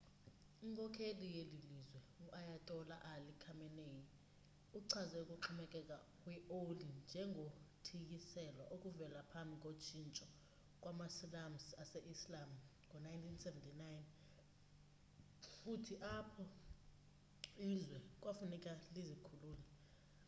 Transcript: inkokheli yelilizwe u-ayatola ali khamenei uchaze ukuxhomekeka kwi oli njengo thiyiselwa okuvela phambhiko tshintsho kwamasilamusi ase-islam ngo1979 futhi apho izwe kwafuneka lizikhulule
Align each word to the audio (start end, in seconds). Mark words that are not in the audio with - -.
inkokheli 0.65 1.25
yelilizwe 1.35 1.99
u-ayatola 2.25 2.95
ali 3.13 3.31
khamenei 3.43 4.01
uchaze 4.79 5.15
ukuxhomekeka 5.23 5.95
kwi 6.21 6.35
oli 6.59 6.87
njengo 7.01 7.45
thiyiselwa 7.85 8.65
okuvela 8.75 9.19
phambhiko 9.31 9.69
tshintsho 9.81 10.27
kwamasilamusi 10.81 11.71
ase-islam 11.83 12.49
ngo1979 12.83 13.79
futhi 15.57 15.93
apho 16.17 16.43
izwe 17.71 17.97
kwafuneka 18.21 18.71
lizikhulule 18.93 19.65